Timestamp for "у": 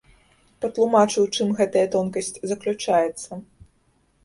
1.25-1.29